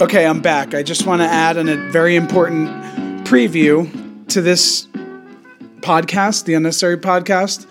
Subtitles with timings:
[0.00, 0.76] Okay, I'm back.
[0.76, 2.68] I just want to add a very important
[3.26, 4.86] preview to this
[5.80, 7.66] podcast, the Unnecessary Podcast.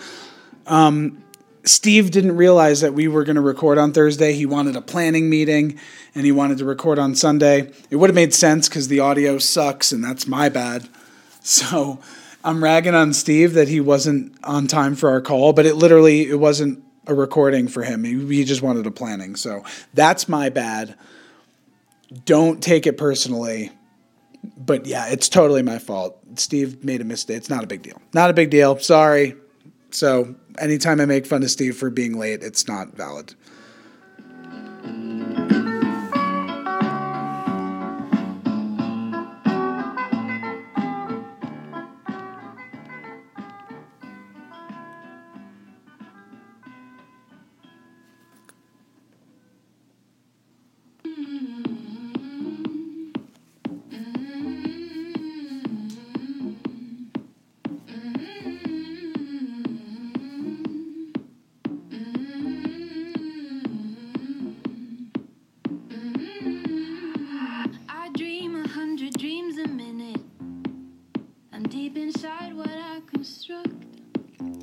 [0.66, 1.24] Um,
[1.64, 4.34] Steve didn't realize that we were going to record on Thursday.
[4.34, 5.80] He wanted a planning meeting
[6.16, 7.72] and he wanted to record on Sunday.
[7.90, 10.90] It would have made sense because the audio sucks and that's my bad.
[11.40, 12.00] So
[12.44, 16.30] I'm ragging on Steve that he wasn't on time for our call, but it literally
[16.30, 18.04] it wasn't a recording for him.
[18.04, 19.38] He, he just wanted a planning.
[19.38, 20.98] So that's my bad
[22.26, 23.72] don't take it personally.
[24.58, 26.18] But yeah, it's totally my fault.
[26.36, 27.38] Steve made a mistake.
[27.38, 28.02] It's not a big deal.
[28.14, 28.78] Not a big deal.
[28.80, 29.36] Sorry.
[29.92, 33.34] So anytime I make fun of Steve for being late, it's not valid.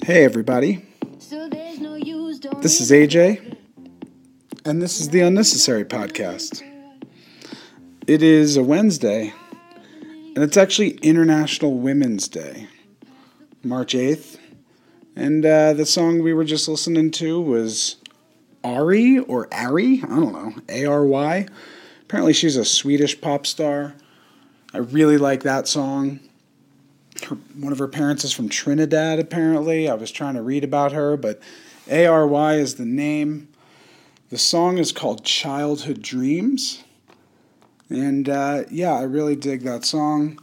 [0.05, 0.85] Hey, everybody.
[1.19, 2.39] So there's no use.
[2.39, 3.57] Don't This is AJ,
[4.67, 6.63] and this is the Unnecessary Podcast.
[8.07, 9.33] It is a Wednesday,
[10.03, 12.69] and it's actually International Women's Day,
[13.63, 14.37] March 8th.
[15.17, 17.97] And uh, the song we were just listening to was
[18.63, 21.47] Ari or Ari, I don't know, A R Y.
[22.03, 23.95] Apparently, she's a Swedish pop star.
[24.75, 26.21] I really like that song.
[27.27, 29.89] Her, one of her parents is from Trinidad, apparently.
[29.89, 31.41] I was trying to read about her, but
[31.89, 33.49] A R Y is the name.
[34.31, 36.83] The song is called Childhood Dreams.
[37.89, 40.39] And uh, yeah, I really dig that song.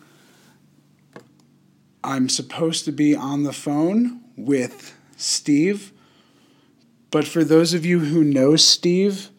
[2.03, 5.91] I'm supposed to be on the phone with Steve.
[7.09, 9.29] But for those of you who know Steve,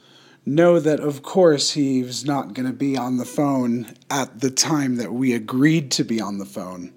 [0.44, 4.96] know that of course he's not going to be on the phone at the time
[4.96, 6.92] that we agreed to be on the phone.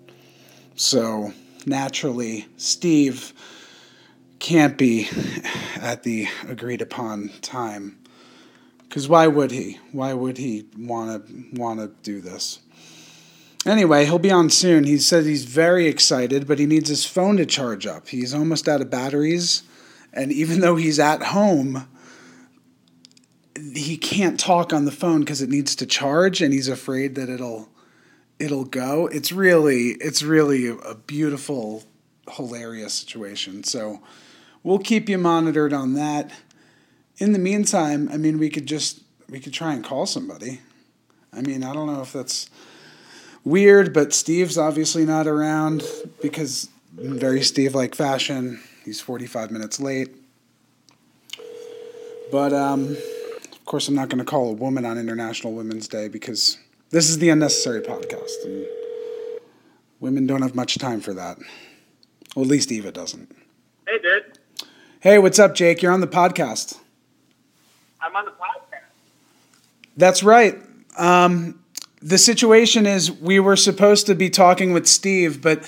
[0.75, 1.33] So
[1.65, 3.33] naturally, Steve
[4.39, 5.07] can't be
[5.77, 7.97] at the agreed upon time.
[8.83, 9.79] Because why would he?
[9.91, 12.59] Why would he want to want to do this?
[13.65, 14.83] Anyway, he'll be on soon.
[14.83, 18.09] He says he's very excited, but he needs his phone to charge up.
[18.09, 19.63] He's almost out of batteries,
[20.13, 21.87] and even though he's at home,
[23.55, 27.27] he can't talk on the phone because it needs to charge, and he's afraid that
[27.27, 27.69] it'll
[28.39, 29.07] it'll go.
[29.07, 31.83] It's really it's really a, beautiful,
[32.31, 33.63] hilarious situation.
[33.63, 34.01] So
[34.63, 36.31] we'll keep you monitored on that.
[37.17, 40.61] In the meantime, I mean, we could just we could try and call somebody.
[41.33, 42.49] I mean, I don't know if that's
[43.43, 45.83] weird, but Steve's obviously not around
[46.21, 50.15] because in very Steve-like fashion, he's 45 minutes late.
[52.31, 52.91] But um,
[53.51, 56.57] of course, I'm not going to call a woman on International Women's Day because
[56.91, 58.65] this is the unnecessary podcast, and
[59.99, 61.37] women don't have much time for that.
[62.35, 63.35] Well, at least Eva doesn't.
[63.87, 64.39] Hey, dude.
[64.99, 65.81] Hey, what's up, Jake?
[65.81, 66.79] You're on the podcast.
[68.01, 68.81] I'm on the podcast.
[69.97, 70.57] That's right.
[70.97, 71.59] Um,
[72.01, 75.59] the situation is we were supposed to be talking with Steve, but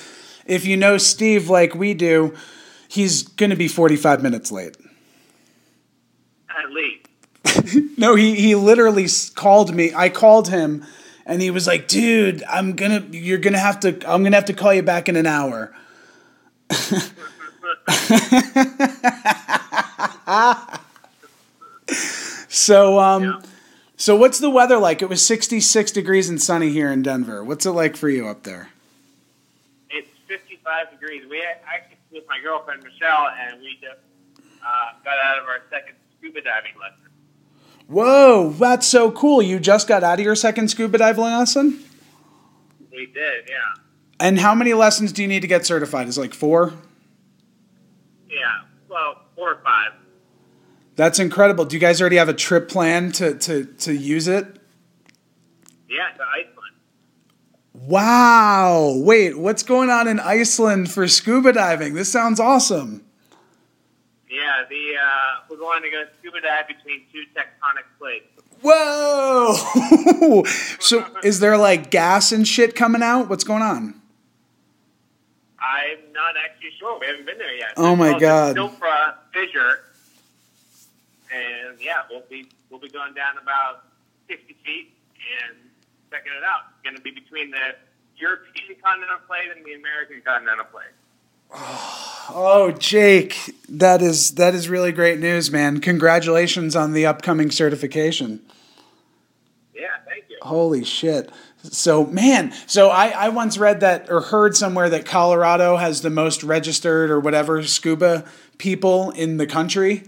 [0.46, 2.34] if you know Steve like we do,
[2.88, 4.76] he's going to be 45 minutes late.
[6.48, 7.04] At least.
[7.98, 9.92] No, he, he literally called me.
[9.92, 10.86] I called him
[11.28, 14.46] and he was like, dude, I'm going to, you're to have to, I'm to have
[14.46, 15.72] to call you back in an hour.
[22.48, 23.40] so, um, Yeah.
[23.96, 25.02] so what's the weather like?
[25.02, 27.44] It was 66 degrees and sunny here in Denver.
[27.44, 28.70] What's it like for you up there?
[29.90, 31.24] It's 55 degrees.
[31.28, 34.00] We actually with my girlfriend Michelle, and we just
[34.64, 37.07] uh, got out of our second scuba diving lesson.
[37.88, 39.40] Whoa, that's so cool.
[39.40, 41.82] You just got out of your second scuba dive lesson?
[42.92, 43.82] We did, yeah,
[44.20, 46.06] And how many lessons do you need to get certified?
[46.08, 46.74] Is it like four?
[48.28, 48.62] yeah.
[48.88, 49.92] Well, four or five.
[50.96, 51.64] That's incredible.
[51.64, 54.44] Do you guys already have a trip planned to, to, to use it?
[55.88, 56.74] Yeah, to Iceland.
[57.72, 58.94] Wow.
[58.96, 61.94] Wait, what's going on in Iceland for scuba diving?
[61.94, 63.04] This sounds awesome.
[64.28, 68.26] Yeah, the uh, we're going to go scuba dive between two tectonic plates.
[68.60, 70.44] Whoa.
[70.80, 73.28] so is there like gas and shit coming out?
[73.28, 74.00] What's going on?
[75.60, 76.98] I'm not actually sure.
[77.00, 77.72] We haven't been there yet.
[77.76, 78.56] Oh, my It's God.
[78.56, 79.80] Silfra uh, Fissure,
[81.32, 83.84] and yeah, we'll be we'll be going down about
[84.28, 85.58] 60 feet and
[86.10, 86.70] checking it out.
[86.72, 87.74] It's going to be between the
[88.16, 90.94] European continental plate and the American continental plate.
[91.50, 95.80] Oh, Jake, that is that is really great news, man.
[95.80, 98.40] Congratulations on the upcoming certification.
[99.74, 100.36] Yeah, thank you.
[100.42, 101.30] Holy shit.
[101.62, 106.10] So, man, so I, I once read that or heard somewhere that Colorado has the
[106.10, 108.24] most registered or whatever scuba
[108.58, 110.04] people in the country,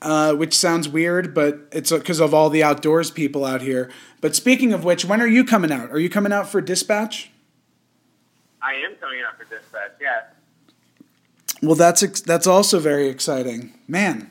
[0.00, 3.90] uh, which sounds weird, but it's because of all the outdoors people out here.
[4.20, 5.90] But speaking of which, when are you coming out?
[5.90, 7.30] Are you coming out for dispatch?
[8.62, 9.92] I am coming out for dispatch.
[10.00, 10.22] Yeah.
[11.62, 14.30] Well, that's ex- that's also very exciting, man.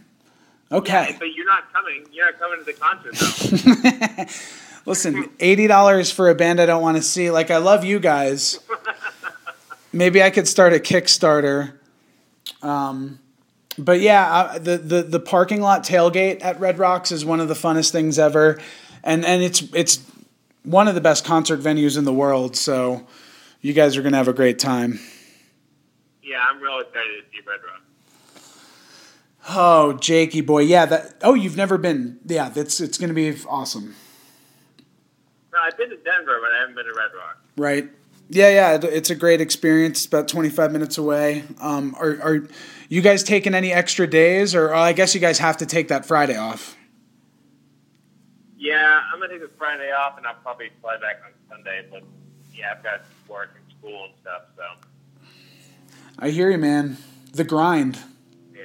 [0.72, 1.08] Okay.
[1.12, 2.06] Yeah, but you're not coming.
[2.12, 4.26] You're not coming to the concert though.
[4.86, 7.32] Listen, eighty dollars for a band I don't want to see.
[7.32, 8.60] Like I love you guys.
[9.94, 11.74] Maybe I could start a Kickstarter.
[12.62, 13.20] Um,
[13.78, 17.48] but yeah, I, the, the the parking lot tailgate at Red Rocks is one of
[17.48, 18.60] the funnest things ever,
[19.04, 20.00] and and it's it's
[20.64, 22.56] one of the best concert venues in the world.
[22.56, 23.06] So
[23.62, 25.00] you guys are gonna have a great time.
[26.24, 27.82] yeah, I'm real excited to see Red Rock.
[29.50, 30.86] Oh, Jakey boy, yeah.
[30.86, 32.20] That oh, you've never been.
[32.26, 33.96] Yeah, that's it's gonna be awesome.
[35.54, 37.38] No, I've been to Denver, but I haven't been to Red Rock.
[37.56, 37.90] Right.
[38.30, 38.76] Yeah, yeah.
[38.76, 40.00] it- It's a great experience.
[40.00, 41.44] It's about 25 minutes away.
[41.62, 42.48] Um, are, are
[42.90, 45.88] you guys taking any extra days, or oh, I guess you guys have to take
[45.88, 46.76] that Friday off?
[48.58, 51.88] Yeah, I'm gonna take the Friday off, and I'll probably fly back on Sunday.
[51.90, 52.04] But
[52.54, 54.64] yeah, I've got work and school and stuff, so
[56.20, 56.98] I hear you, man.
[57.34, 58.00] The grind.
[58.56, 58.62] yeah,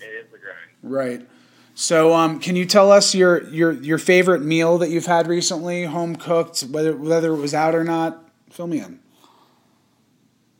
[0.00, 0.70] it is the grind.
[0.82, 1.28] Right.
[1.74, 5.84] So, um, can you tell us your, your your favorite meal that you've had recently,
[5.84, 8.24] home cooked, whether whether it was out or not?
[8.50, 8.98] Fill me in.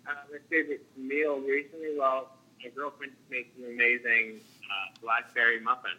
[0.07, 2.29] Uh, my favorite meal recently, well,
[2.63, 5.91] my girlfriend makes an amazing uh, blackberry muffin.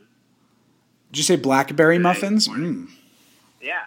[1.11, 2.47] Did you say blackberry muffins?
[2.47, 2.89] Mm,
[3.61, 3.85] Yeah,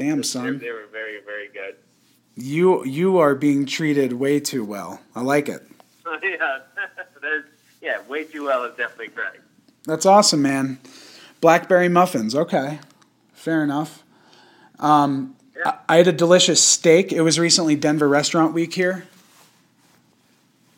[0.00, 0.58] damn, son.
[0.58, 1.76] they were very, very good.
[2.36, 5.00] You you are being treated way too well.
[5.14, 5.66] I like it.
[6.22, 6.58] yeah,
[7.82, 9.38] yeah, way too well is definitely correct.
[9.84, 10.78] That's awesome, man.
[11.40, 12.34] Blackberry muffins.
[12.34, 12.78] Okay,
[13.34, 14.02] fair enough.
[14.78, 15.72] Um, Yeah.
[15.88, 17.12] I, I had a delicious steak.
[17.12, 19.04] It was recently Denver Restaurant Week here,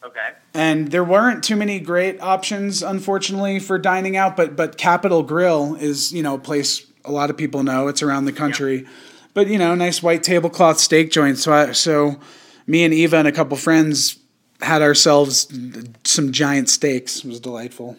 [0.04, 0.30] Okay.
[0.54, 4.36] and there weren't too many great options, unfortunately, for dining out.
[4.36, 7.86] But but Capital Grille is you know a place a lot of people know.
[7.88, 8.86] It's around the country,
[9.34, 11.38] but you know nice white tablecloth steak joint.
[11.38, 12.20] So I, so
[12.66, 14.18] me and Eva and a couple friends
[14.60, 15.52] had ourselves
[16.04, 17.24] some giant steaks.
[17.24, 17.96] It was delightful.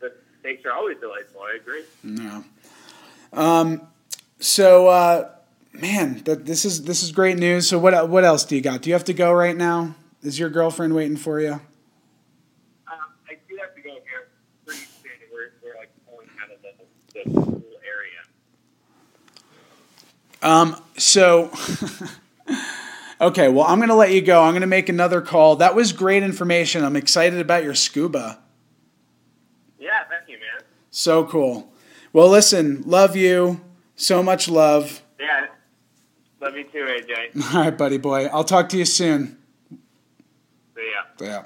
[0.00, 1.42] The steaks are always delightful.
[1.42, 1.82] I agree.
[2.02, 2.44] No.
[3.32, 3.82] Um,
[4.38, 5.30] so, uh,
[5.72, 7.68] man, that this is this is great news.
[7.68, 8.82] So, what what else do you got?
[8.82, 9.94] Do you have to go right now?
[10.22, 11.52] Is your girlfriend waiting for you?
[11.52, 11.60] Um,
[13.28, 14.28] I do have to go here
[14.64, 15.10] pretty soon.
[15.32, 17.61] We're, we're like pulling out of the, the.
[20.42, 21.50] Um, so,
[23.20, 24.42] okay, well, I'm gonna let you go.
[24.42, 25.56] I'm gonna make another call.
[25.56, 26.84] That was great information.
[26.84, 28.40] I'm excited about your scuba.
[29.78, 30.66] Yeah, thank you, man.
[30.90, 31.72] So cool.
[32.12, 33.60] Well, listen, love you.
[33.94, 35.02] So much love.
[35.18, 35.46] Yeah.
[36.40, 37.54] Love you too, AJ.
[37.54, 38.26] All right, buddy boy.
[38.26, 39.38] I'll talk to you soon.
[40.74, 41.02] See ya.
[41.24, 41.44] Yeah.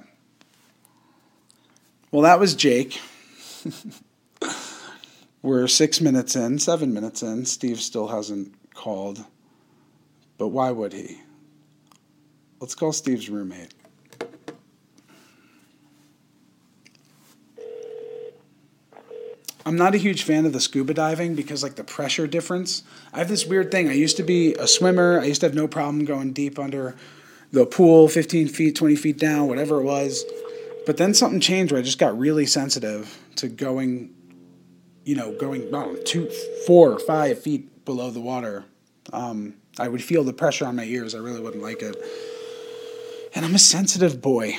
[2.11, 2.99] Well, that was Jake.
[5.43, 7.45] We're six minutes in, seven minutes in.
[7.45, 9.25] Steve still hasn't called.
[10.39, 11.23] But why would he?
[12.61, 13.75] Let's call Steve's roommate.
[19.65, 22.85] I'm not a huge fan of the scuba diving because, like, the pressure difference.
[23.13, 23.89] I have this weird thing.
[23.89, 25.21] I used to be a swimmer.
[25.21, 26.95] I used to have no problem going deep under
[27.51, 30.25] the pool, 15 feet, 20 feet down, whatever it was.
[30.87, 34.15] But then something changed where I just got really sensitive to going,
[35.05, 36.31] you know, going I know, two,
[36.65, 38.67] four five feet below the water.
[39.15, 41.15] Um, I would feel the pressure on my ears.
[41.15, 41.97] I really wouldn't like it.
[43.35, 44.59] And I'm a sensitive boy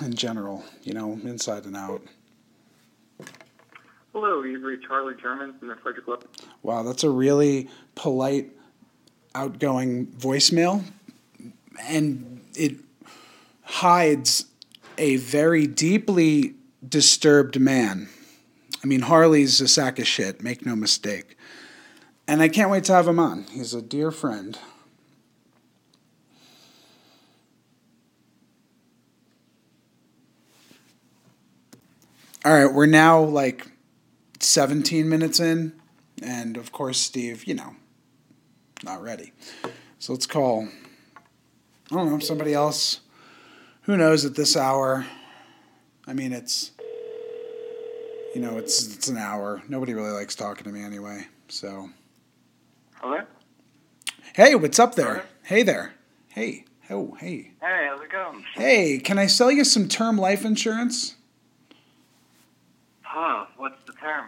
[0.00, 2.02] in general, you know, inside and out.
[4.12, 6.26] Hello, you've reached Harley German from the Frederick Lip.
[6.62, 8.50] Wow, that's a really polite,
[9.34, 10.84] outgoing voicemail.
[11.86, 12.76] And it
[13.62, 14.46] hides
[14.96, 16.54] a very deeply
[16.86, 18.08] disturbed man.
[18.82, 21.35] I mean, Harley's a sack of shit, make no mistake.
[22.28, 23.44] And I can't wait to have him on.
[23.52, 24.58] He's a dear friend.
[32.44, 33.66] All right, we're now like
[34.38, 35.72] 17 minutes in,
[36.22, 37.74] and of course, Steve, you know,
[38.84, 39.32] not ready.
[39.98, 40.68] So let's call,
[41.90, 43.00] I don't know, somebody else.
[43.82, 45.06] Who knows at this hour?
[46.06, 46.70] I mean, it's,
[48.32, 49.62] you know, it's it's an hour.
[49.68, 51.26] Nobody really likes talking to me anyway.
[51.48, 51.90] So,
[53.00, 53.20] Hello?
[54.34, 55.24] hey, what's up there?
[55.44, 55.94] Hey there.
[56.28, 56.64] Hey.
[56.90, 57.52] Oh, hey.
[57.60, 58.44] Hey, how's it going?
[58.54, 61.16] Hey, can I sell you some term life insurance?
[63.02, 64.26] Huh, what's the term?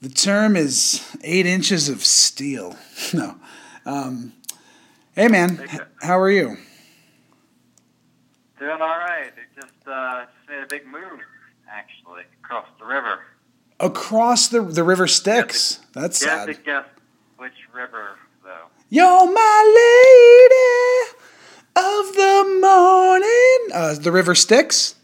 [0.00, 2.76] The term is eight inches of steel.
[3.12, 3.36] no.
[3.84, 4.32] Um,
[5.14, 5.60] hey, man.
[5.70, 6.56] h- How are you?
[8.58, 9.30] Doing all right.
[9.34, 11.20] They just, uh, just made a big move,
[11.70, 13.20] actually, across the river.
[13.80, 15.80] Across the the river Styx.
[15.92, 16.64] That's You have to sad.
[16.64, 16.84] guess
[17.42, 18.66] which river, though.
[18.88, 19.62] You're my
[20.46, 21.18] lady
[21.74, 23.68] of the morning.
[23.74, 24.94] Uh, the river Styx.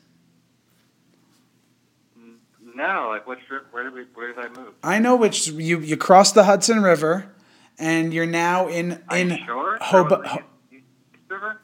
[2.76, 3.66] No, like which river?
[3.72, 4.04] Where did we?
[4.14, 4.74] Where did I move?
[4.84, 7.28] I know which you you crossed the Hudson River,
[7.76, 9.78] and you're now in in sure?
[9.80, 10.38] Hobo- was
[10.70, 10.84] East-
[11.28, 11.60] River?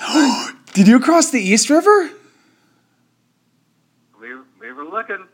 [0.74, 2.10] Did you cross the East River?
[4.20, 5.28] We we were looking.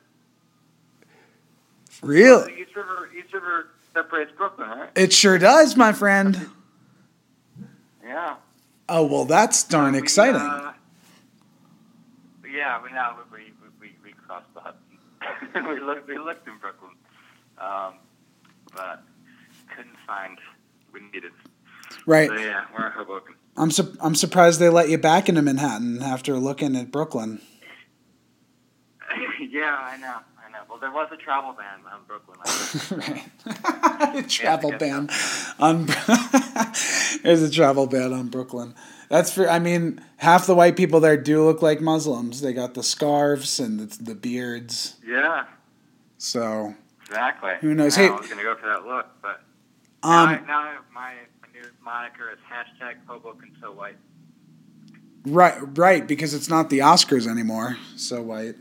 [2.02, 2.52] Really?
[2.52, 4.90] The East River East River separates Brooklyn, right?
[4.94, 6.48] It sure does, my friend.
[8.04, 8.36] Yeah.
[8.88, 10.40] Oh well, that's darn We, exciting.
[10.40, 10.72] uh,
[12.50, 15.66] yeah, we now we we, we, we crossed the Hudson.
[15.68, 16.92] we looked we looked in Brooklyn,
[17.58, 17.94] um,
[18.74, 19.02] but
[19.76, 20.38] couldn't find
[20.90, 21.32] what we needed.
[22.06, 22.28] Right.
[22.28, 23.34] So yeah, we're in Hoboken.
[23.56, 27.40] I'm su- I'm surprised they let you back into Manhattan after looking at Brooklyn.
[29.50, 30.18] yeah, I know.
[30.80, 32.38] Well, there was a travel ban on Brooklyn.
[34.14, 34.28] right.
[34.28, 35.08] travel Yeah, ban
[35.58, 35.86] on
[37.22, 38.74] There's a travel ban on Brooklyn.
[39.08, 42.40] That's for I mean, half the white people there do look like Muslims.
[42.42, 44.96] They got the scarves and the, the beards.
[45.04, 45.46] yeah,
[46.18, 47.52] So, exactly.
[47.60, 47.96] Who knows?
[47.96, 49.40] Now Hey- I was gonna go for that look, but
[50.04, 53.96] now, I, um now I have my, my new moniker is hashtag Hoboken so white.
[55.26, 57.76] right right because it's not the Oscars anymore.
[57.96, 58.54] So white.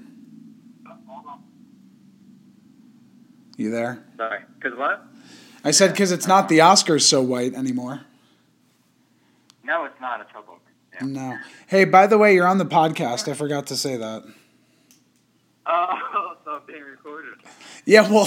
[3.57, 4.03] You there?
[4.15, 5.05] Sorry, because what?
[5.63, 8.01] I said cuz it's not the Oscars so white anymore.
[9.63, 10.21] No, it's not.
[10.21, 10.61] It's Hoboken.
[10.93, 11.07] Yeah.
[11.07, 11.37] No.
[11.67, 13.29] Hey, by the way, you're on the podcast.
[13.29, 14.23] I forgot to say that.
[15.65, 17.33] Oh, so I'm being recorded.
[17.85, 18.25] Yeah, well,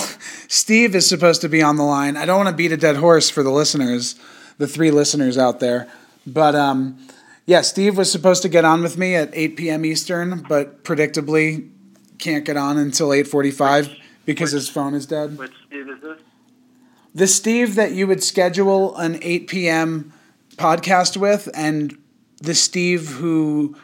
[0.49, 2.16] Steve is supposed to be on the line.
[2.16, 4.16] I don't want to beat a dead horse for the listeners,
[4.58, 5.88] the three listeners out there.
[6.26, 6.99] But um,
[7.46, 9.84] yeah, Steve was supposed to get on with me at 8 p.m.
[9.84, 11.70] Eastern, but predictably
[12.18, 15.38] can't get on until 8:45 because his phone is dead.
[15.38, 16.18] Which Steve is this?
[17.14, 20.12] The Steve that you would schedule an 8 p.m.
[20.56, 21.98] podcast with, and
[22.38, 23.76] the Steve who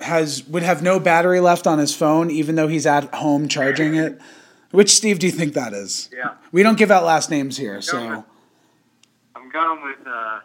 [0.00, 3.94] has would have no battery left on his phone, even though he's at home charging
[3.94, 4.20] it.
[4.70, 6.08] Which Steve do you think that is?
[6.12, 6.34] Yeah.
[6.50, 8.24] We don't give out last names here, so Government.
[9.36, 10.40] I'm going with uh,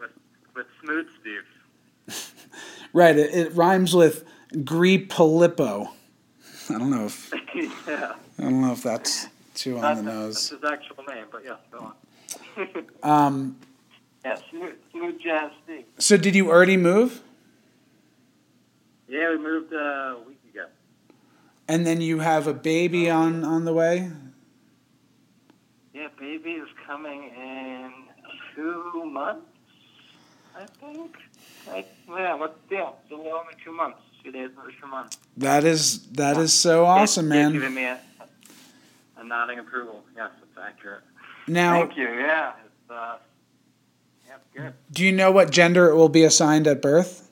[0.00, 0.10] with,
[0.54, 2.32] with Smooth Steve.
[2.92, 3.16] right.
[3.16, 5.90] It, it rhymes with Gripolippo.
[6.70, 7.32] I don't know if
[7.86, 10.48] yeah, I don't know if that's too on that's, the that's nose.
[10.50, 11.94] his actual name, but yeah, go on.
[13.02, 13.56] Um,
[14.24, 15.84] yeah, Smooth, Smooth Jazz Steve.
[15.98, 17.22] so did you already move?
[19.08, 20.66] Yeah, we moved uh, a week ago.
[21.68, 24.10] And then you have a baby on on the way.
[25.94, 27.92] Yeah, baby is coming in
[28.54, 29.46] two months,
[30.56, 31.16] I think.
[31.70, 32.58] I, yeah, what?
[32.70, 34.00] Yeah, it's little two months.
[34.32, 35.18] Days over two months.
[35.36, 37.52] That is that is so awesome, man.
[37.52, 37.98] Giving me a,
[39.18, 40.02] a nodding approval.
[40.16, 41.02] Yes, it's accurate.
[41.46, 42.08] Now, Thank you.
[42.08, 43.16] Yeah, it's uh,
[44.26, 44.74] yeah, it's good.
[44.92, 47.30] do you know what gender it will be assigned at birth?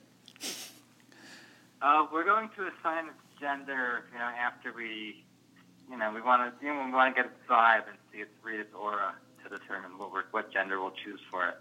[1.82, 5.22] Uh, we're going to assign its gender, you know, after we,
[5.90, 8.20] you know, we want to, you know, we want to get its vibe and see
[8.20, 11.56] its read its aura to determine what we're, what gender we'll choose for it.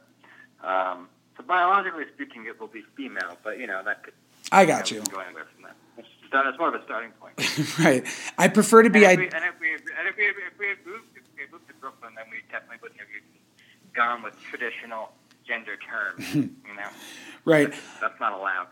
[0.65, 4.13] Um, so biologically speaking, it will be female, but you know that could.
[4.53, 4.97] I got you.
[4.97, 4.99] you.
[4.99, 5.75] know, we can Go anywhere from that.
[5.97, 7.79] It's, it's more of a starting point.
[7.79, 8.05] right.
[8.37, 9.05] I prefer to be.
[9.05, 11.23] and, if we, I, and if we and if we if we had moved if
[11.35, 13.09] we had moved to Brooklyn, then we definitely wouldn't have
[13.93, 15.11] gone with traditional
[15.47, 16.33] gender terms.
[16.35, 16.89] you know,
[17.45, 17.71] right.
[17.71, 18.67] that's, that's not allowed.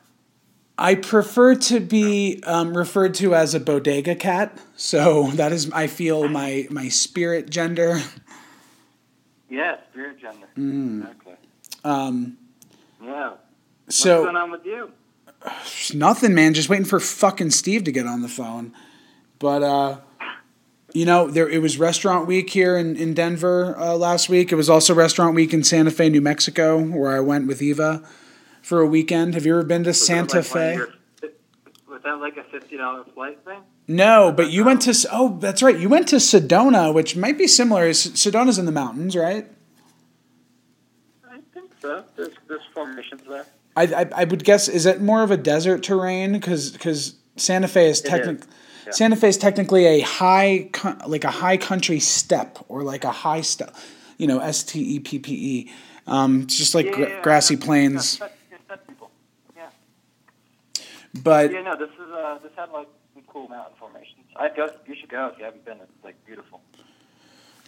[0.77, 4.57] I prefer to be um, referred to as a bodega cat.
[4.75, 8.01] So that is, I feel my my spirit gender.
[9.49, 10.47] Yeah, spirit gender.
[10.57, 11.01] Mm.
[11.01, 11.33] Exactly.
[11.83, 12.37] Um,
[13.03, 13.33] Yeah.
[13.85, 14.91] What's so going on with you?
[15.93, 16.53] Nothing, man.
[16.53, 18.73] Just waiting for fucking Steve to get on the phone.
[19.39, 19.97] But uh,
[20.93, 24.51] you know, there it was restaurant week here in in Denver uh, last week.
[24.51, 28.03] It was also restaurant week in Santa Fe, New Mexico, where I went with Eva
[28.61, 29.33] for a weekend.
[29.33, 30.73] Have you ever been to Was Santa like Fe?
[30.75, 30.89] your-
[31.89, 33.61] Was that like a fifty dollar flight thing?
[33.87, 35.77] No, but you went to oh, that's right.
[35.77, 37.89] You went to Sedona, which might be similar.
[37.89, 39.47] Sedona's in the mountains, right?
[41.29, 42.03] I think so.
[42.15, 43.45] There's there's formations there.
[43.75, 47.67] I, I, I would guess is it more of a desert terrain because because Santa
[47.67, 48.47] Fe is technically
[48.89, 50.69] Santa Fe is technically a high,
[51.07, 53.75] like a high country step or like a high step,
[54.17, 55.71] you know, S T E P P E.
[56.07, 57.21] Um, it's just like Yeah, gra- yeah, yeah.
[57.21, 59.11] grassy Yeah, plains, yeah, yeah, that's people.
[59.55, 59.69] Yeah.
[61.23, 64.25] but Yeah, no, this is uh, this had like some cool mountain formations.
[64.35, 64.69] I'd go.
[64.87, 65.77] You should go if you haven't been.
[65.77, 66.61] It's like beautiful.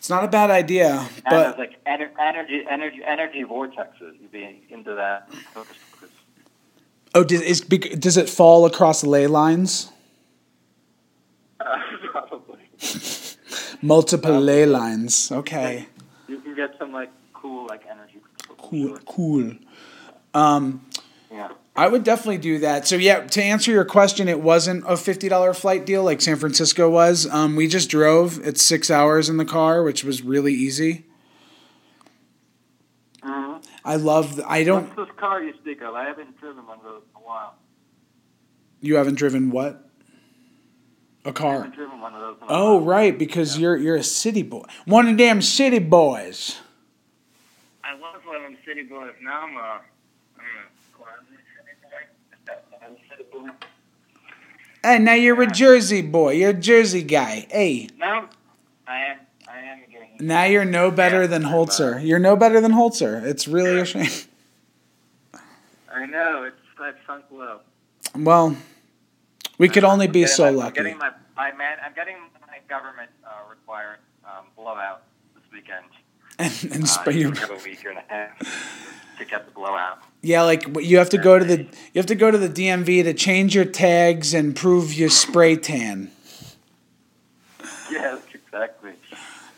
[0.04, 1.00] It's not a bad idea.
[1.00, 4.20] And But like ener- energy, energy, energy vortexes.
[4.20, 5.30] You'd be into that.
[7.16, 9.94] Oh, does, is, does it fall across ley lines?
[11.58, 11.78] Uh,
[12.12, 12.60] probably.
[13.82, 15.32] Multiple ley lines.
[15.32, 15.88] Okay.
[16.28, 18.20] You can get some like cool like energy.
[18.58, 18.98] Cool.
[19.06, 19.54] Cool.
[20.34, 20.86] Um.
[21.76, 22.88] I would definitely do that.
[22.88, 26.36] So yeah, to answer your question, it wasn't a fifty dollar flight deal like San
[26.36, 27.26] Francisco was.
[27.28, 28.46] Um, we just drove.
[28.46, 31.06] It's six hours in the car, which was really easy.
[33.24, 33.58] Mm-hmm.
[33.86, 34.36] I love.
[34.36, 34.96] th- I don't.
[34.96, 35.96] What's this car you speak of?
[35.96, 37.56] I haven't driven one of those in a while.
[38.82, 39.90] You haven't driven what?
[41.26, 41.54] A car.
[41.56, 42.38] haven't driven one of those.
[42.42, 42.86] In a Oh while.
[42.86, 44.64] right, because you're you're a city boy.
[44.86, 46.60] One of them city boys.
[47.84, 49.14] I was one of them city boys.
[49.24, 49.92] Now I'm a, I'm a quasi city boy.
[54.84, 56.34] Hey, now you're a Jersey boy.
[56.34, 57.48] You're a Jersey guy.
[57.50, 58.28] Hey, No,
[58.88, 59.18] I am.
[59.48, 60.10] I am getting.
[60.28, 62.06] now you're no better than Holzer.
[62.06, 63.24] You're no better than Holzer.
[63.24, 64.10] It's really a shame.
[65.94, 67.60] I know it's I've sunk low.
[68.18, 68.58] Well,
[69.58, 70.76] we could only be so my- I'm lucky.
[70.78, 71.78] getting my, my man.
[71.86, 75.04] I'm getting my government uh, required um, blowout
[75.36, 75.86] this weekend.
[76.40, 79.52] And, and Uh, spray you your have a week and a half to get the
[79.52, 80.00] blowout.
[80.22, 83.04] Yeah, like you have to go to the you have to go to the DMV
[83.04, 86.12] to change your tags and prove your spray tan.
[87.92, 88.94] Yes, exactly.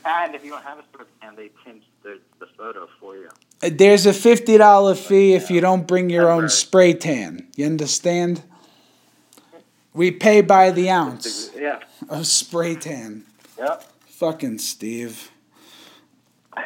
[0.04, 3.30] And if you don't have a spray tan, they tint the, the photo for you.
[3.62, 7.48] Uh, There's a fifty dollar fee if you don't bring your own spray tan.
[7.56, 8.42] You understand?
[9.94, 11.80] We pay by the ounce Yeah.
[12.10, 13.24] of spray tan.
[13.58, 13.84] Yep.
[14.08, 15.32] Fucking Steve.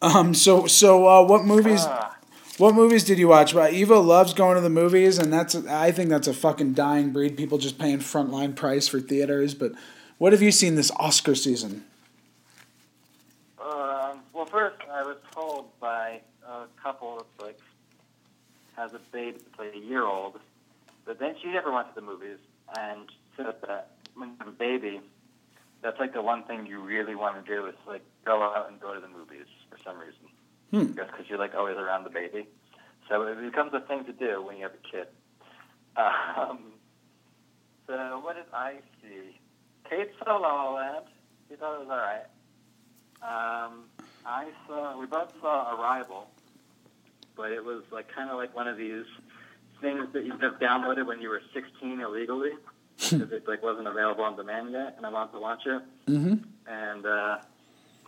[0.00, 0.32] Um.
[0.32, 1.80] So so uh, what movies?
[1.84, 2.16] Ah,
[2.58, 3.54] What movies did you watch?
[3.54, 7.12] Well, Eva loves going to the movies, and that's I think that's a fucking dying
[7.12, 7.36] breed.
[7.36, 9.54] People just paying frontline price for theaters.
[9.54, 9.72] But
[10.18, 11.84] what have you seen this Oscar season?
[13.60, 17.58] um, well, first, I was told by a couple that's like
[18.76, 20.40] has a baby, that's like a year old,
[21.04, 22.38] but then she never went to the movies,
[22.76, 25.00] and said that when you have a baby,
[25.80, 28.80] that's like the one thing you really want to do is like go out and
[28.80, 30.26] go to the movies for some reason.
[30.70, 30.86] Hmm.
[30.86, 32.46] Because you're like always around the baby,
[33.08, 35.06] so it becomes a thing to do when you have a kid.
[35.98, 36.74] Um,
[37.88, 39.40] so what did I see?
[39.88, 41.06] Kate saw La La Land.
[41.48, 42.26] She thought it was all right.
[43.22, 43.84] Um,
[44.24, 44.98] I saw.
[45.00, 46.28] We both saw Arrival,
[47.36, 49.06] but it was like kind of like one of these
[49.80, 52.50] things that you just downloaded when you were 16 illegally
[52.96, 55.82] because it like wasn't available on demand yet, and I wanted to watch it.
[56.06, 56.34] Mm-hmm.
[56.66, 57.38] And uh,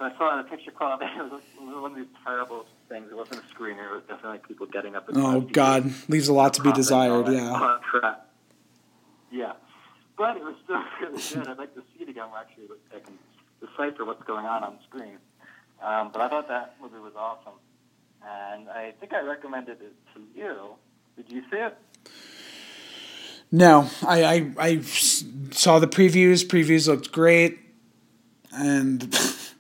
[0.01, 3.09] I saw in the picture quality, it was one of these terrible things.
[3.11, 3.91] It wasn't a screener.
[3.91, 5.09] It was definitely like people getting up.
[5.09, 7.37] And Oh God, leaves a lot to be profit and all desired.
[8.03, 8.15] Yeah.
[9.33, 9.53] Yeah.
[10.17, 11.49] But it was still really good.
[11.49, 13.19] I'd like to see it again where actually I can
[13.61, 15.19] decipher what's going on on screen.
[15.83, 17.55] Um, but I thought that movie was awesome.
[18.23, 20.75] And I think I recommended it to you.
[21.17, 21.77] Did you see it?
[23.53, 24.81] No, I I
[25.51, 26.45] saw the previews.
[26.47, 27.59] Previews looked great,
[28.53, 29.03] and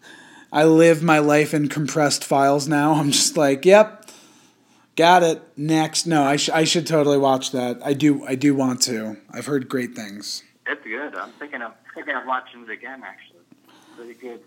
[0.52, 2.94] I live my life in compressed files now.
[2.94, 4.10] I'm just like, yep,
[4.96, 5.42] got it.
[5.56, 7.78] Next, no, I sh- I should totally watch that.
[7.84, 9.16] I do I do want to.
[9.30, 10.42] I've heard great things.
[10.66, 11.14] It's good.
[11.14, 13.02] I'm thinking of thinking of watching it again.
[13.04, 13.40] Actually,
[13.96, 14.40] pretty good.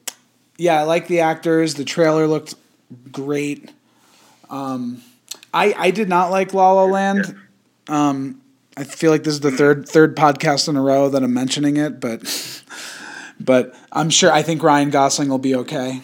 [0.57, 1.75] Yeah, I like the actors.
[1.75, 2.55] The trailer looked
[3.11, 3.71] great.
[4.49, 5.01] Um,
[5.53, 7.35] I I did not like La La Land.
[7.87, 8.41] Um,
[8.75, 11.77] I feel like this is the third third podcast in a row that I'm mentioning
[11.77, 12.21] it, but
[13.39, 16.01] but I'm sure I think Ryan Gosling will be okay.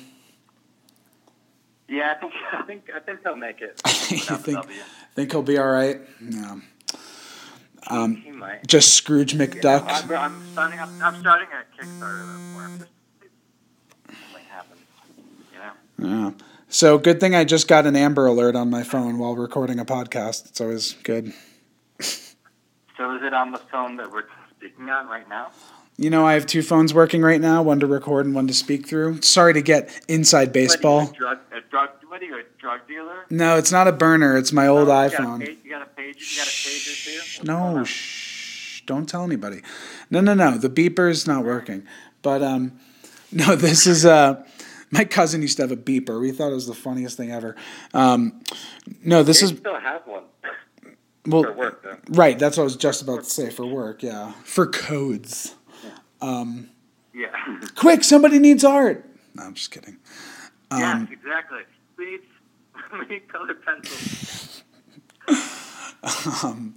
[1.88, 3.78] Yeah, I think I think I think he'll make it.
[3.84, 4.66] the think
[5.20, 6.00] think he'll be all right?
[6.22, 6.60] Yeah.
[7.88, 8.66] Um, he might.
[8.68, 9.84] just Scrooge McDuck.
[9.88, 10.80] I'm, I'm starting.
[10.80, 12.92] I'm, I'm starting a Kickstarter though, where I'm just
[14.06, 14.82] something happens.
[15.54, 15.60] You
[16.08, 16.34] know.
[16.38, 16.46] Yeah.
[16.70, 19.86] So good thing I just got an Amber Alert on my phone while recording a
[19.86, 20.48] podcast.
[20.48, 21.34] It's always good.
[22.00, 25.52] So is it on the phone that we're speaking on right now?
[26.02, 28.54] You know, I have two phones working right now, one to record and one to
[28.54, 29.22] speak through.
[29.22, 31.08] Sorry to get inside baseball.
[31.08, 33.26] What are you, a drug, a drug, what are you, a drug dealer?
[33.30, 34.38] No, it's not a burner.
[34.38, 35.40] It's my old Oh, you got iPhone.
[35.46, 36.32] page- You got a page.
[36.32, 37.44] You got a pager too.
[37.44, 38.82] No, shh.
[38.86, 39.62] Don't tell anybody.
[40.10, 40.58] No, no, no.
[40.58, 41.84] The beeper's not working.
[42.22, 42.80] But um,
[43.34, 44.42] no, this is uh,
[44.92, 46.22] my cousin used to have a beeper.
[46.22, 47.58] We thought it was the funniest thing ever.
[47.94, 48.40] Um,
[49.04, 50.24] no, this They is still have one
[51.26, 51.98] well, for work though.
[52.12, 52.40] right.
[52.40, 54.02] That's what I was just about to say for work.
[54.02, 55.56] Yeah, for codes.
[56.22, 56.70] Um,
[57.14, 57.28] yeah.
[57.76, 59.06] Quick, somebody needs art.
[59.36, 59.98] No, I'm just kidding.
[60.72, 61.62] yes, um, exactly.
[61.96, 62.22] Please,
[62.94, 64.64] we need colored pencils.
[66.44, 66.76] Um,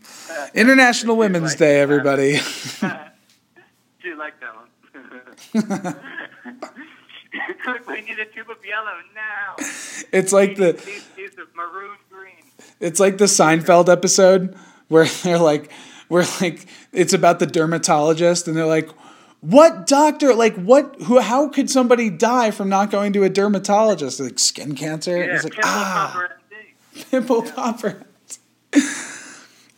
[0.53, 2.33] International Women's like Day, everybody.
[2.33, 4.69] Do you like that one?
[7.65, 9.55] Quick, we need a tube of yellow now.
[10.13, 10.73] it's like the
[11.17, 12.33] These maroon green.
[12.81, 14.57] it's like the Seinfeld episode
[14.89, 15.71] where they're like
[16.09, 18.91] where like it's about the dermatologist and they're like
[19.43, 24.19] what doctor like what who how could somebody die from not going to a dermatologist
[24.21, 26.29] like skin cancer Yeah, it's like Pimple ah
[27.11, 28.03] pimple popper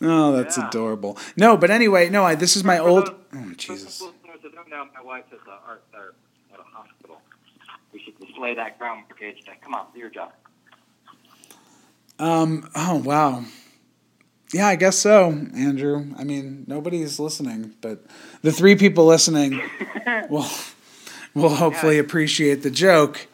[0.01, 0.67] oh that's Yeah.
[0.67, 4.11] adorable no but anyway no I, this is my old those- oh jesus For
[4.43, 6.19] that don't my wife is an art therapist
[6.53, 7.21] at a hospital.
[7.93, 9.37] We should display that ground brigade.
[9.63, 10.31] Come on, do your job.
[12.19, 12.69] Um.
[12.75, 13.45] Oh wow.
[14.53, 16.05] Yeah, I guess so, Andrew.
[16.17, 18.05] I mean, nobody's listening, but
[18.41, 19.61] the three people listening
[20.29, 20.45] will
[21.33, 22.01] will hopefully Yeah.
[22.01, 23.27] appreciate the joke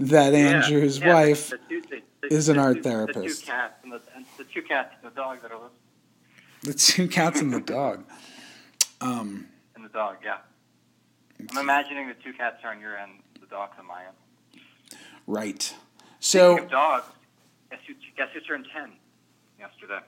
[0.00, 1.50] that Andrew's Yeah, wife.
[1.50, 2.02] the two- the-
[2.34, 3.40] is an the art two- therapist.
[3.40, 5.70] The two cats and the, and the two cats and the dog that are listening.
[6.62, 8.04] The two cats and the dog.
[9.00, 10.38] Um, and the dog, yeah.
[11.52, 14.60] I'm imagining the two cats are on your end, the dog's on my end.
[15.28, 15.62] Right.
[15.62, 15.78] Speaking
[16.18, 17.04] So, of dogs,
[17.70, 18.90] guess who, guess who turned 10
[19.60, 20.00] yesterday?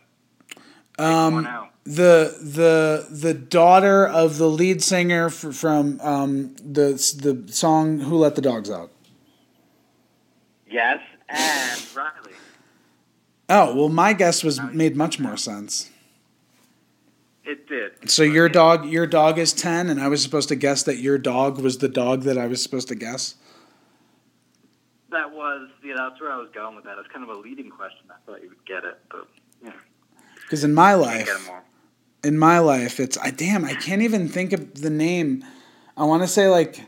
[0.99, 1.49] Um,
[1.85, 8.17] the the the daughter of the lead singer f- from um, the the song "Who
[8.17, 8.91] Let the Dogs Out."
[10.71, 12.33] Yes, and Riley.
[13.49, 15.91] Oh well, my guess was made much more sense.
[17.45, 18.11] It did.
[18.11, 21.17] So your dog, your dog is ten, and I was supposed to guess that your
[21.17, 23.37] dog was the dog that I was supposed to guess.
[25.11, 26.99] That was, yeah, that's where I was going with that.
[26.99, 28.05] It's kind of a leading question.
[28.11, 29.27] I thought you would get it, but,
[30.49, 31.63] Because in my life, get them all.
[32.25, 35.45] in my life, it's I damn, I can't even think of the name.
[35.95, 36.81] I want to say like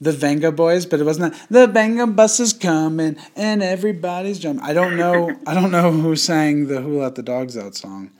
[0.00, 1.46] the Vengaboys, but it wasn't that.
[1.48, 4.64] The Venga bus is coming and everybody's jumping.
[4.64, 5.38] I don't know.
[5.46, 8.10] I don't know who sang the "Who Let the Dogs Out" song.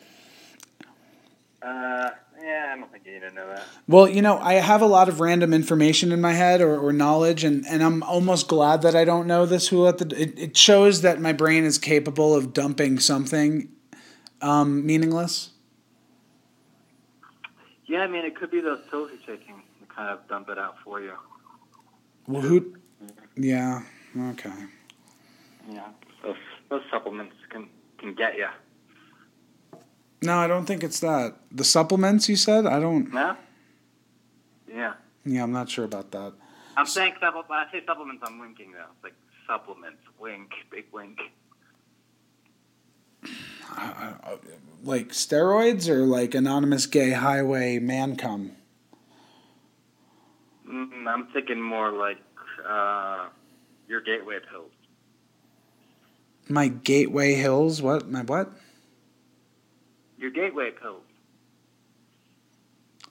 [1.60, 3.64] Uh, yeah, I don't think you need to know that.
[3.88, 6.92] Well, you know, I have a lot of random information in my head or, or
[6.92, 9.66] knowledge, and, and I'm almost glad that I don't know this.
[9.68, 13.68] Who let the it, it shows that my brain is capable of dumping something
[14.42, 15.50] um, meaningless.
[17.86, 20.58] Yeah, I mean, it could be those pills you're taking to kind of dump it
[20.58, 21.12] out for you.
[22.26, 22.74] Well, who?
[23.36, 23.82] Yeah.
[24.30, 24.50] Okay.
[25.70, 25.88] Yeah,
[26.22, 26.36] those
[26.68, 27.68] those supplements can
[27.98, 28.48] can get you.
[30.22, 31.36] No, I don't think it's that.
[31.52, 32.66] The supplements you said.
[32.66, 33.12] I don't.
[33.12, 33.36] No.
[34.68, 34.94] Yeah,
[35.24, 36.32] Yeah, I'm not sure about that.
[36.76, 37.48] I'm saying supplements.
[37.48, 38.78] When I say supplements, I'm winking though.
[38.94, 39.14] It's like
[39.46, 41.18] supplements, wink, big wink.
[44.82, 48.52] Like steroids or like anonymous gay highway man cum.
[50.68, 52.18] Mm, I'm thinking more like
[52.68, 53.28] uh,
[53.88, 54.70] your gateway pills.
[56.48, 57.82] My Gateway Hills.
[57.82, 58.08] What?
[58.08, 58.52] My what?
[60.18, 61.02] Your gateway pills.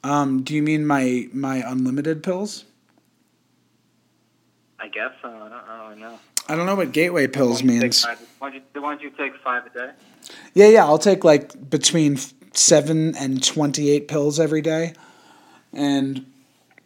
[0.04, 2.66] Um, do you mean my my unlimited pills?
[4.80, 5.30] I guess so.
[5.30, 6.20] I don't, I don't really know.
[6.48, 8.02] I don't know what gateway pills The ones you take means.
[8.06, 9.90] five- don't you- The ones you take five a day.
[10.54, 12.18] Yeah, yeah, I'll take like between
[12.54, 14.94] seven and twenty-eight pills every day,
[15.74, 16.26] and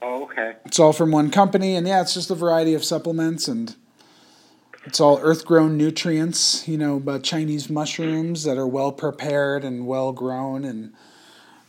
[0.02, 0.54] Oh, okay.
[0.66, 1.76] it's all from one company.
[1.76, 3.76] And yeah, it's just a variety of supplements, and
[4.86, 6.68] it's all earth-grown nutrients.
[6.68, 10.94] You know, uh, Chinese mushrooms that are well prepared and well grown, and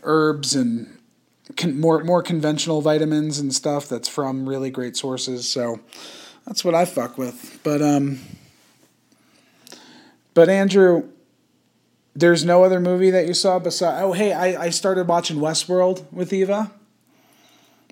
[0.02, 0.98] herbs and
[1.56, 5.48] con- more more conventional vitamins and stuff that's from really great sources.
[5.48, 5.80] So
[6.50, 7.60] that's what I fuck with.
[7.62, 8.18] But um,
[10.34, 11.08] but Andrew,
[12.16, 14.02] there's no other movie that you saw besides.
[14.02, 16.72] Oh, hey, I, I started watching Westworld with Eva.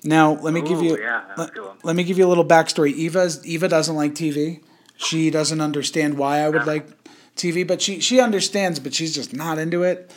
[0.03, 2.43] Now let me give Ooh, you yeah, a let, let me give you a little
[2.43, 2.91] backstory.
[2.91, 4.61] Eva's Eva doesn't like TV.
[4.97, 6.85] She doesn't understand why I would like
[7.37, 10.13] TV, but she she understands, but she's just not into it.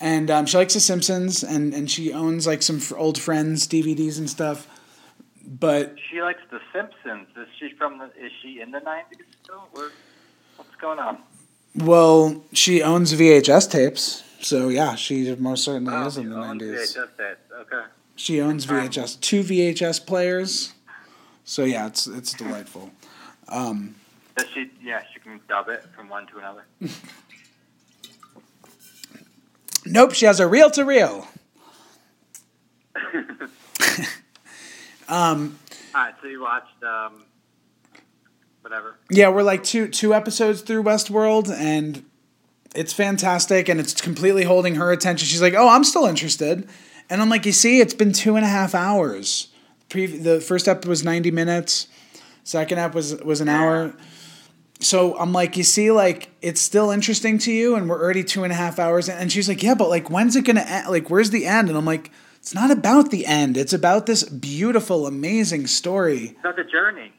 [0.00, 3.68] And um, she likes The Simpsons, and and she owns like some f- old Friends
[3.68, 4.66] DVDs and stuff.
[5.46, 7.28] But She likes The Simpsons.
[7.36, 8.06] Is she from the?
[8.24, 9.68] Is she in the '90s still?
[10.56, 11.18] What's going on?
[11.76, 16.96] well, she owns VHS tapes, so yeah, she most certainly Oh, is in the nineties.
[16.96, 17.82] Okay.
[18.16, 20.72] She owns VHS, two VHS players.
[21.44, 22.90] So yeah, it's it's delightful.
[23.48, 23.96] Um,
[24.36, 24.70] Does she?
[24.82, 26.64] Yeah, she can dub it from one to another.
[29.84, 31.26] nope, she has a reel to reel.
[35.08, 35.58] Um,
[35.94, 36.14] All right.
[36.22, 37.24] So you watched um,
[38.62, 38.96] whatever.
[39.10, 42.04] yeah, we're like two two episodes through Westworld, and
[42.74, 45.26] it's fantastic, and it's completely holding her attention.
[45.26, 46.68] She's like, "Oh, I'm still interested,"
[47.10, 49.48] and I'm like, "You see, it's been two and a half hours.
[49.88, 51.86] Pre- the first ep was 90 minutes.
[52.42, 53.94] Second ep was was an hour.
[54.80, 58.42] So I'm like, you see, like it's still interesting to you, and we're already two
[58.44, 59.16] and a half hours in.
[59.16, 60.88] And she's like, yeah, but like, when's it gonna end?
[60.88, 61.68] Like, where's the end?
[61.68, 62.10] And I'm like,
[62.44, 63.56] it's not about the end.
[63.56, 66.18] It's about this beautiful, amazing story.
[66.36, 67.12] It's about the journey.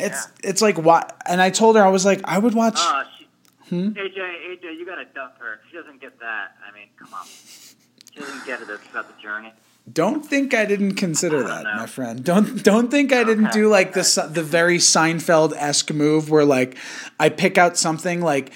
[0.00, 1.16] It's it's like what?
[1.24, 2.74] And I told her I was like, I would watch.
[2.78, 3.26] Oh, she,
[3.68, 3.88] Hmm?
[3.90, 5.60] AJ, AJ, you gotta dump her.
[5.70, 6.56] She doesn't get that.
[6.68, 7.26] I mean, come on.
[8.12, 8.68] She doesn't get it.
[8.68, 9.52] It's about the journey.
[9.92, 11.74] Don't think I didn't consider I that, know.
[11.76, 12.24] my friend.
[12.24, 16.44] Don't don't think I didn't Okay, do like the the very Seinfeld esque move where
[16.44, 16.76] like
[17.20, 18.50] I pick out something like,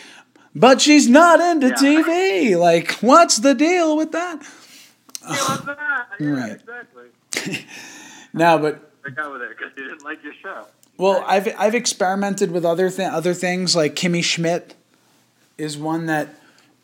[0.56, 1.74] but she's not into Yeah.
[1.74, 2.56] TV.
[2.58, 4.42] Like, what's the deal with that?
[5.22, 6.06] Yeah, what's that?
[6.20, 6.52] Yeah, Right.
[6.52, 7.66] exactly.
[8.32, 10.66] No, but Break out with her because she didn't like your show.
[10.98, 14.74] well, I've I've experimented with other th- other things like Kimmy Schmidt
[15.58, 16.28] is one that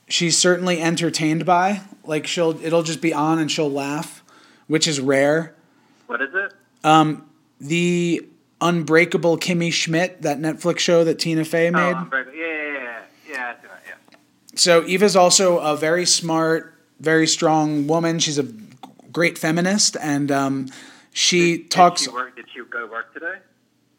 [0.08, 1.82] she's certainly entertained by.
[2.04, 4.24] Like she'll it'll just be on and she'll laugh,
[4.66, 5.54] which is rare.
[6.08, 6.52] What is it?
[6.82, 7.28] Um,
[7.60, 8.26] the
[8.60, 11.92] Unbreakable Kimmy Schmidt, that Netflix show that Tina Fey made.
[11.92, 12.36] Oh, Unbreakable.
[12.36, 13.00] yeah, yeah, yeah, yeah.
[13.28, 14.16] Yeah, I see that, yeah.
[14.56, 18.18] so Eva's also a very smart, very strong woman.
[18.18, 18.46] She's a
[19.12, 20.68] great feminist, and um,
[21.12, 22.02] she Did- talks.
[22.02, 23.34] Did she, work, did she go to work today?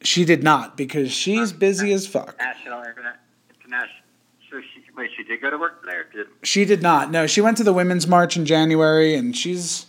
[0.02, 2.38] She did not because she's busy as fuck.
[2.38, 3.20] National Internet
[3.60, 4.04] International.
[4.50, 6.28] So she wait, she did go to work today, or did?
[6.44, 7.10] She did not.
[7.12, 9.88] No, she went to the women's march in January, and she's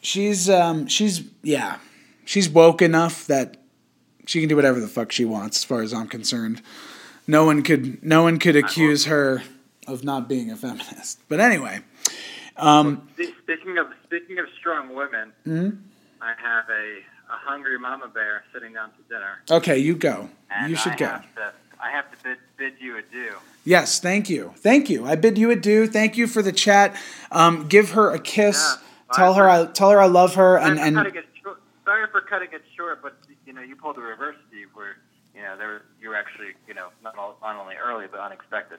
[0.00, 1.78] she's um, she's yeah,
[2.24, 3.56] she's woke enough that
[4.26, 6.60] she can do whatever the fuck she wants, as far as I'm concerned.
[7.26, 9.42] No one could no one could accuse her
[9.88, 11.18] of not being a feminist.
[11.28, 11.80] But anyway,
[12.56, 15.78] um, Spe- Speaking of speaking of strong women, Mhm.
[16.20, 16.98] I have a,
[17.32, 19.40] a hungry mama bear sitting down to dinner.
[19.50, 20.28] okay, you go.
[20.50, 21.06] And You should I go.
[21.06, 23.32] Have to, I have to bid, bid you adieu.
[23.64, 25.06] Yes, thank you, thank you.
[25.06, 25.86] I bid you adieu.
[25.86, 26.96] Thank you for the chat.
[27.32, 28.56] Um, give her a kiss.
[28.78, 31.26] Yeah, tell her I tell her I love her, and sorry, for and cutting it
[31.42, 34.96] short, sorry for cutting it short, but you know you pulled the reverse, Steve, where
[35.34, 38.78] you know there you were actually you know not, all, not only early but unexpected.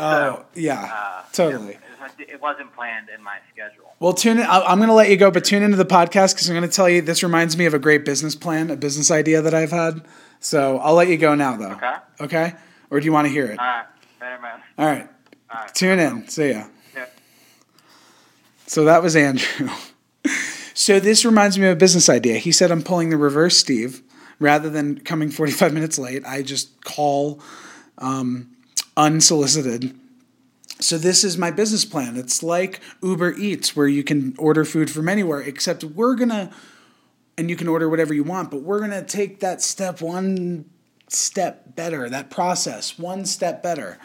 [0.00, 1.78] Oh yeah, Uh, totally.
[2.18, 3.92] It, it wasn't planned in my schedule.
[3.98, 4.46] Well, tune in.
[4.46, 6.74] I'm going to let you go, but tune into the podcast because I'm going to
[6.74, 9.70] tell you this reminds me of a great business plan, a business idea that I've
[9.70, 10.02] had.
[10.40, 11.72] So I'll let you go now, though.
[11.72, 11.94] Okay.
[12.20, 12.52] Okay?
[12.90, 13.58] Or do you want to hear it?
[13.58, 13.86] All right,
[14.18, 14.60] better man.
[14.78, 15.08] All right.
[15.52, 15.74] All right.
[15.74, 16.28] Tune in.
[16.28, 16.64] See ya.
[16.94, 17.06] Yeah.
[18.66, 19.68] So that was Andrew.
[20.74, 22.38] so this reminds me of a business idea.
[22.38, 24.02] He said I'm pulling the reverse Steve.
[24.38, 27.42] Rather than coming 45 minutes late, I just call
[27.98, 28.56] um,
[28.96, 29.94] unsolicited.
[30.80, 32.16] So this is my business plan.
[32.16, 36.50] It's like Uber Eats where you can order food from anywhere except we're going to
[37.36, 40.66] and you can order whatever you want, but we're going to take that step one
[41.08, 43.98] step better, that process one step better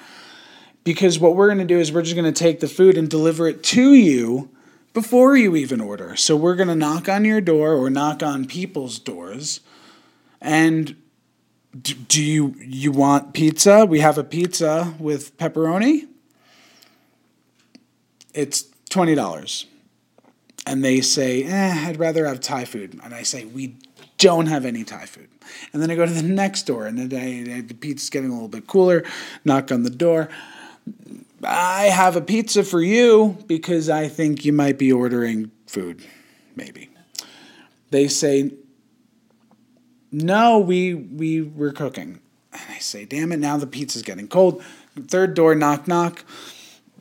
[0.85, 3.09] because what we're going to do is we're just going to take the food and
[3.09, 4.49] deliver it to you
[4.93, 6.15] before you even order.
[6.15, 9.59] So we're going to knock on your door or knock on people's doors
[10.39, 10.95] and
[11.81, 13.85] do, you you want pizza?
[13.85, 16.07] We have a pizza with pepperoni.
[18.33, 19.65] It's $20.
[20.67, 23.75] And they say, "Eh, I'd rather have Thai food." And I say, "We
[24.17, 25.27] don't have any Thai food."
[25.73, 28.33] And then I go to the next door, and then I, the pizza's getting a
[28.33, 29.03] little bit cooler.
[29.43, 30.29] Knock on the door.
[31.43, 36.03] I have a pizza for you because I think you might be ordering food,
[36.55, 36.89] maybe.
[37.91, 38.51] They say,
[40.23, 42.19] no, we we were cooking.
[42.53, 44.63] And I say, damn it, now the pizza's getting cold.
[45.07, 46.23] Third door, knock knock.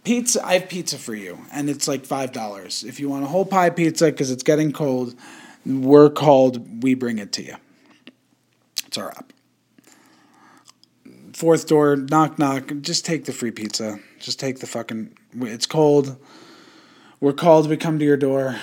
[0.02, 2.82] Pizza, I have pizza for you, and it's like five dollars.
[2.82, 5.14] If you want a whole pie pizza because it's getting cold,
[5.64, 6.82] we're called.
[6.82, 7.54] We bring it to you.
[8.86, 9.32] It's our app.
[11.32, 12.72] Fourth door, knock knock.
[12.80, 14.00] Just take the free pizza.
[14.18, 15.16] Just take the fucking.
[15.36, 16.16] It's cold.
[17.20, 17.68] We're called.
[17.68, 18.56] We come to your door.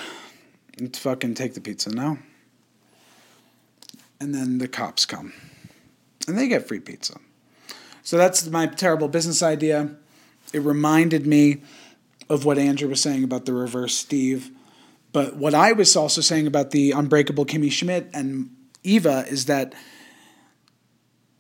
[0.94, 2.18] Fucking take the pizza now.
[4.22, 5.34] And then the cops come,
[6.28, 7.18] and they get free pizza.
[8.04, 9.96] So that's my terrible business idea.
[10.54, 11.64] It reminded me
[12.30, 14.52] of what Andrew was saying about the reverse Steve.
[15.12, 19.74] But what I was also saying about the unbreakable Kimmy Schmidt and Eva is that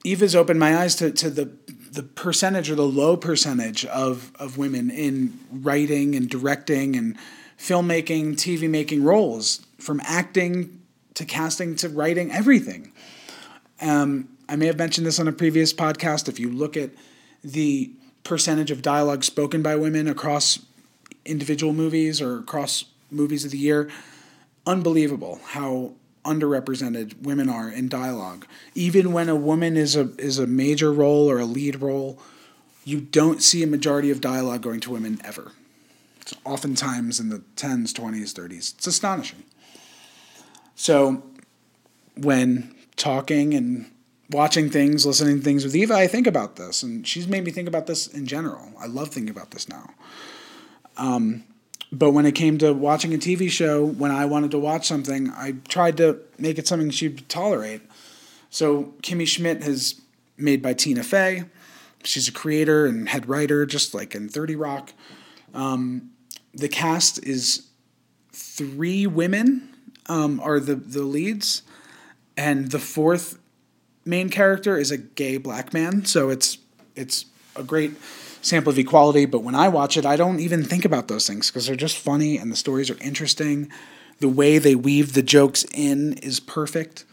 [0.03, 1.51] Eva's opened my eyes to, to the
[1.91, 7.17] the percentage or the low percentage of, of women in writing and directing and
[7.59, 10.80] filmmaking, TV making roles, from acting
[11.21, 12.91] to casting to writing, everything.
[13.79, 16.27] Um, I may have mentioned this on a previous podcast.
[16.27, 16.89] If you look at
[17.43, 17.91] the
[18.23, 20.60] percentage of dialogue spoken by women across
[21.25, 23.89] individual movies or across movies of the year,
[24.65, 25.93] unbelievable how
[26.25, 28.45] underrepresented women are in dialogue.
[28.75, 32.19] Even when a woman is a is a major role or a lead role,
[32.84, 35.51] you don't see a majority of dialogue going to women ever.
[36.19, 38.75] It's oftentimes in the 10s, 20s, 30s.
[38.75, 39.43] It's astonishing.
[40.81, 41.21] So
[42.17, 43.91] when talking and
[44.31, 47.51] watching things, listening to things with Eva, I think about this, and she's made me
[47.51, 48.71] think about this in general.
[48.79, 49.91] I love thinking about this now.
[50.97, 51.43] Um,
[51.91, 55.29] but when it came to watching a TV show, when I wanted to watch something,
[55.29, 57.83] I tried to make it something she'd tolerate.
[58.49, 60.01] So Kimmy Schmidt has
[60.35, 61.43] made by Tina Fey.
[62.03, 64.93] She's a creator and head writer, just like in 30 Rock.
[65.53, 66.09] Um,
[66.55, 67.67] the cast is
[68.33, 69.70] three women
[70.07, 71.63] um, are the, the leads,
[72.35, 73.39] and the fourth
[74.05, 76.05] main character is a gay black man.
[76.05, 76.57] So it's
[76.95, 77.93] it's a great
[78.41, 79.25] sample of equality.
[79.25, 81.97] But when I watch it, I don't even think about those things because they're just
[81.97, 83.71] funny and the stories are interesting.
[84.19, 87.05] The way they weave the jokes in is perfect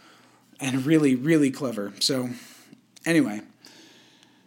[0.61, 1.93] and really, really clever.
[2.01, 2.31] So,
[3.07, 3.43] anyway,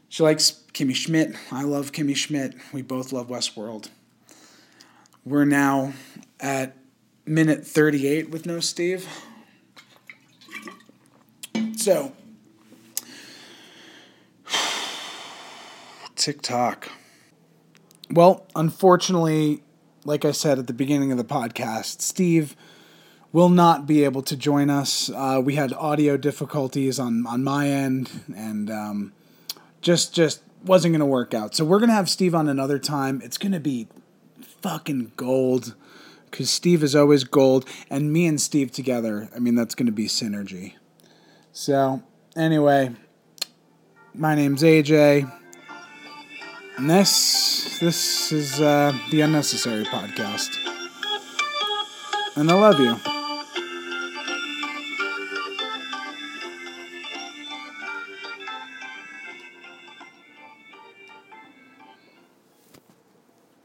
[0.10, 1.36] she likes Kimmy Schmidt.
[1.52, 2.56] I love Kimmy Schmidt.
[2.74, 3.90] We both love Westworld.
[5.26, 5.94] We're now
[6.40, 6.76] at
[7.26, 9.08] minute 38 with no Steve.
[11.78, 12.14] So,
[16.16, 16.90] TikTok.
[18.10, 19.64] Well, unfortunately,
[20.06, 22.56] like I said at the beginning of the podcast, Steve
[23.32, 25.10] will not be able to join us.
[25.10, 29.14] Uh, we had audio difficulties on, on my end, and um,
[29.82, 31.56] just just wasn't going to work out.
[31.56, 33.22] So we're going to have Steve on another time.
[33.24, 33.88] It's going to be
[34.62, 35.76] fucking gold
[36.32, 39.92] because Steve is always gold, and me and Steve together, I mean, that's going to
[39.92, 40.74] be synergy.
[41.52, 42.02] So,
[42.36, 42.96] anyway,
[44.14, 45.32] my name's AJ.
[46.78, 50.58] And this this is uh, the unnecessary podcast.
[52.36, 53.11] And I love you.